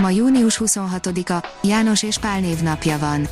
Ma 0.00 0.10
június 0.10 0.60
26-a, 0.64 1.46
János 1.62 2.02
és 2.02 2.18
Pál 2.18 2.40
névnapja 2.40 2.98
van. 2.98 3.28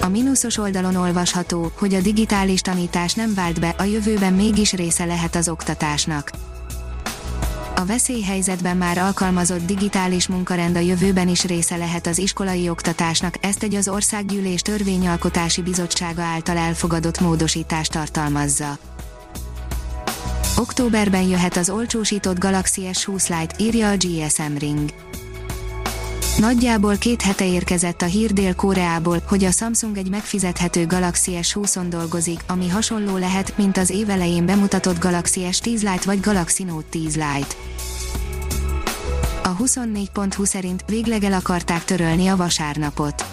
A 0.00 0.08
mínuszos 0.08 0.58
oldalon 0.58 0.96
olvasható, 0.96 1.72
hogy 1.74 1.94
a 1.94 2.00
digitális 2.00 2.60
tanítás 2.60 3.14
nem 3.14 3.34
vált 3.34 3.60
be, 3.60 3.74
a 3.78 3.82
jövőben 3.82 4.32
mégis 4.32 4.72
része 4.72 5.04
lehet 5.04 5.36
az 5.36 5.48
oktatásnak. 5.48 6.30
A 7.76 7.84
veszélyhelyzetben 7.84 8.76
már 8.76 8.98
alkalmazott 8.98 9.66
digitális 9.66 10.26
munkarend 10.26 10.76
a 10.76 10.80
jövőben 10.80 11.28
is 11.28 11.44
része 11.44 11.76
lehet 11.76 12.06
az 12.06 12.18
iskolai 12.18 12.68
oktatásnak, 12.68 13.34
ezt 13.40 13.62
egy 13.62 13.74
az 13.74 13.88
Országgyűlés 13.88 14.60
Törvényalkotási 14.60 15.62
Bizottsága 15.62 16.22
által 16.22 16.56
elfogadott 16.56 17.20
módosítás 17.20 17.88
tartalmazza. 17.88 18.78
Októberben 20.56 21.22
jöhet 21.22 21.56
az 21.56 21.70
olcsósított 21.70 22.38
Galaxy 22.38 22.88
S20 22.92 23.40
Lite, 23.40 23.54
írja 23.58 23.90
a 23.90 23.96
GSM 23.96 24.56
Ring. 24.58 24.90
Nagyjából 26.38 26.96
két 26.96 27.22
hete 27.22 27.46
érkezett 27.46 28.02
a 28.02 28.06
hír 28.06 28.32
Dél-Koreából, 28.32 29.22
hogy 29.28 29.44
a 29.44 29.50
Samsung 29.50 29.96
egy 29.96 30.10
megfizethető 30.10 30.86
Galaxy 30.86 31.38
S20-on 31.42 31.86
dolgozik, 31.88 32.40
ami 32.46 32.68
hasonló 32.68 33.16
lehet, 33.16 33.56
mint 33.56 33.76
az 33.76 33.90
évelején 33.90 34.46
bemutatott 34.46 34.98
Galaxy 34.98 35.40
S10 35.50 35.64
Lite 35.64 36.02
vagy 36.04 36.20
Galaxy 36.20 36.62
Note 36.64 36.86
10 36.90 37.14
Lite. 37.14 37.54
A 39.42 39.56
24.20 39.56 40.44
szerint 40.44 40.84
végleg 40.86 41.24
el 41.24 41.32
akarták 41.32 41.84
törölni 41.84 42.26
a 42.26 42.36
vasárnapot. 42.36 43.24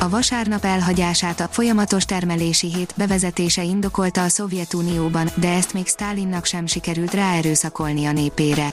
A 0.00 0.08
vasárnap 0.08 0.64
elhagyását 0.64 1.40
a 1.40 1.48
folyamatos 1.50 2.04
termelési 2.04 2.74
hét 2.74 2.94
bevezetése 2.96 3.62
indokolta 3.62 4.22
a 4.22 4.28
Szovjetunióban, 4.28 5.28
de 5.34 5.52
ezt 5.52 5.72
még 5.72 5.86
Stalinnak 5.86 6.44
sem 6.44 6.66
sikerült 6.66 7.14
ráerőszakolni 7.14 8.06
a 8.06 8.12
népére. 8.12 8.72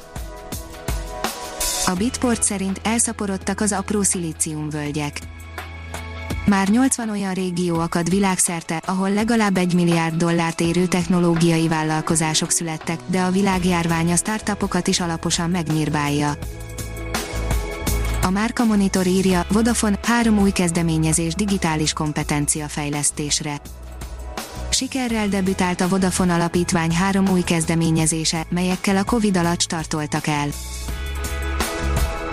A 1.92 1.96
Bitport 1.96 2.44
szerint 2.44 2.82
elszaporodtak 2.84 3.62
az 3.62 3.72
apró 3.72 4.02
szilíciumvölgyek. 4.02 5.20
Már 6.46 6.68
80 6.68 7.10
olyan 7.10 7.34
régió 7.34 7.80
akad 7.80 8.10
világszerte, 8.10 8.82
ahol 8.86 9.12
legalább 9.12 9.58
egy 9.58 9.74
milliárd 9.74 10.16
dollárt 10.16 10.62
érő 10.62 10.86
technológiai 10.86 11.68
vállalkozások 11.68 12.50
születtek, 12.50 13.00
de 13.06 13.22
a 13.22 13.32
világjárvány 13.32 14.12
a 14.12 14.16
startupokat 14.16 14.88
is 14.88 15.00
alaposan 15.00 15.50
megnyírbálja. 15.50 16.34
A 18.22 18.30
Márka 18.30 18.66
Monitor 18.66 19.08
írja, 19.08 19.46
Vodafone 19.50 20.00
három 20.04 20.40
új 20.40 20.52
kezdeményezés 20.52 21.34
digitális 21.34 21.94
kompetencia 21.94 22.68
fejlesztésre. 22.68 23.62
Sikerrel 24.70 25.28
debütált 25.28 25.82
a 25.82 25.88
Vodafone 25.88 26.34
Alapítvány 26.34 26.96
három 26.96 27.28
új 27.30 27.42
kezdeményezése, 27.42 28.46
melyekkel 28.50 28.98
a 28.98 29.04
Covid 29.04 29.38
alatt 29.38 29.62
startoltak 29.62 30.28
el. 30.28 30.48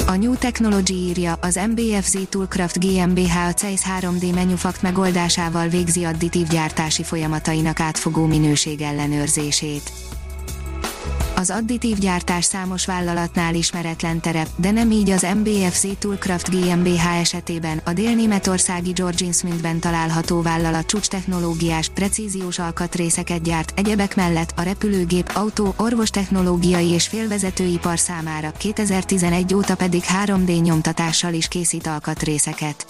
A 0.09 0.17
New 0.17 0.35
Technology 0.35 0.95
írja, 0.95 1.33
az 1.41 1.61
MBFZ 1.75 2.19
Toolcraft 2.29 2.79
GmbH 2.79 3.37
a 3.49 3.53
CEIS 3.53 3.81
3D 4.01 4.35
Manufakt 4.35 4.83
megoldásával 4.83 5.69
végzi 5.69 6.05
additív 6.05 6.47
gyártási 6.47 7.03
folyamatainak 7.03 7.81
átfogó 7.81 8.27
minőség 8.27 8.81
ellenőrzését. 8.81 10.08
Az 11.39 11.51
additív 11.51 11.99
gyártás 11.99 12.45
számos 12.45 12.87
vállalatnál 12.87 13.55
ismeretlen 13.55 14.21
terep, 14.21 14.49
de 14.57 14.71
nem 14.71 14.91
így 14.91 15.11
az 15.11 15.27
MBFZ 15.37 15.87
Toolcraft 15.99 16.51
GmbH 16.51 17.19
esetében. 17.19 17.81
A 17.85 17.93
dél-németországi 17.93 18.91
Georginsmithben 18.91 19.79
található 19.79 20.43
vállalat 20.43 20.87
csúcs 20.87 21.09
technológiás, 21.09 21.89
precíziós 21.89 22.59
alkatrészeket 22.59 23.43
gyárt, 23.43 23.73
egyebek 23.79 24.17
mellett 24.17 24.53
a 24.57 24.63
repülőgép, 24.63 25.31
autó, 25.35 25.75
orvostechnológiai 25.77 26.89
és 26.89 27.07
félvezetőipar 27.07 27.99
számára, 27.99 28.53
2011 28.57 29.55
óta 29.55 29.77
pedig 29.77 30.03
3D 30.25 30.63
nyomtatással 30.63 31.33
is 31.33 31.49
készít 31.49 31.87
alkatrészeket. 31.87 32.87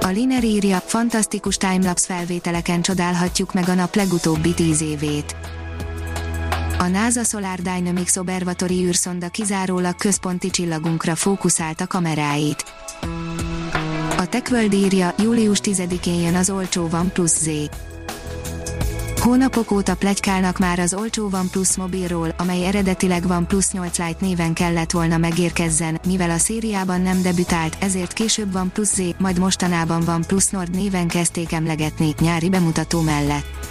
A 0.00 0.06
Liner 0.06 0.44
írja, 0.44 0.78
fantasztikus 0.78 1.56
timelapse 1.56 2.14
felvételeken 2.14 2.82
csodálhatjuk 2.82 3.54
meg 3.54 3.68
a 3.68 3.74
nap 3.74 3.94
legutóbbi 3.94 4.54
tíz 4.54 4.80
évét 4.80 5.36
a 6.80 6.88
NASA 6.88 7.24
Solar 7.24 7.58
Dynamics 7.60 8.16
Observatory 8.16 8.84
űrszonda 8.84 9.28
kizárólag 9.28 9.96
központi 9.96 10.50
csillagunkra 10.50 11.14
fókuszálta 11.14 11.86
kameráit. 11.86 12.64
A 14.16 14.28
TechWorld 14.28 14.72
írja, 14.72 15.14
július 15.18 15.58
10-én 15.62 16.20
jön 16.20 16.34
az 16.34 16.50
olcsó 16.50 16.88
OnePlus 16.92 17.30
Z. 17.30 17.48
Hónapok 19.20 19.70
óta 19.70 19.96
plegykálnak 19.96 20.58
már 20.58 20.78
az 20.78 20.94
olcsó 20.94 21.30
OnePlus 21.32 21.76
mobilról, 21.76 22.34
amely 22.38 22.66
eredetileg 22.66 23.24
OnePlus 23.30 23.70
8 23.70 23.98
Lite 23.98 24.26
néven 24.26 24.52
kellett 24.52 24.90
volna 24.90 25.16
megérkezzen, 25.16 26.00
mivel 26.06 26.30
a 26.30 26.38
szériában 26.38 27.00
nem 27.00 27.22
debütált, 27.22 27.76
ezért 27.80 28.12
később 28.12 28.54
OnePlus 28.54 28.88
Z, 28.88 29.02
majd 29.18 29.38
mostanában 29.38 30.08
OnePlus 30.08 30.48
Nord 30.48 30.70
néven 30.70 31.08
kezdték 31.08 31.52
emlegetni, 31.52 32.14
nyári 32.20 32.48
bemutató 32.48 33.00
mellett. 33.00 33.69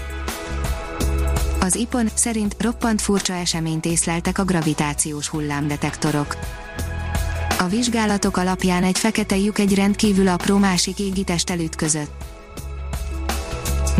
Az 1.70 1.76
IPON 1.76 2.10
szerint 2.14 2.56
roppant 2.60 3.02
furcsa 3.02 3.34
eseményt 3.34 3.86
észleltek 3.86 4.38
a 4.38 4.44
gravitációs 4.44 5.28
hullámdetektorok. 5.28 6.38
A 7.60 7.68
vizsgálatok 7.68 8.38
alapján 8.38 8.84
egy 8.84 8.98
fekete 8.98 9.38
lyuk 9.38 9.60
egy 9.60 9.76
rendkívül 9.76 10.28
apró 10.28 10.58
másik 10.58 11.00
égitesttel 11.00 11.60
ütközött. 11.60 12.12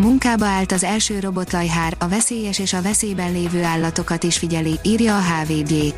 Munkába 0.00 0.44
állt 0.44 0.72
az 0.72 0.84
első 0.84 1.20
robotlajhár, 1.20 1.96
a 1.98 2.08
veszélyes 2.08 2.58
és 2.58 2.72
a 2.72 2.82
veszélyben 2.82 3.32
lévő 3.32 3.62
állatokat 3.62 4.22
is 4.22 4.38
figyeli, 4.38 4.78
írja 4.82 5.16
a 5.16 5.22
HVG. 5.22 5.94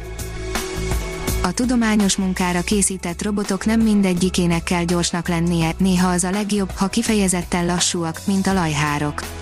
A 1.43 1.53
tudományos 1.53 2.16
munkára 2.16 2.61
készített 2.61 3.22
robotok 3.22 3.65
nem 3.65 3.81
mindegyikének 3.81 4.62
kell 4.62 4.84
gyorsnak 4.84 5.28
lennie, 5.28 5.75
néha 5.78 6.09
az 6.09 6.25
a 6.25 6.31
legjobb, 6.31 6.71
ha 6.71 6.88
kifejezetten 6.88 7.66
lassúak, 7.66 8.21
mint 8.27 8.47
a 8.47 8.53
lajhárok. 8.53 9.41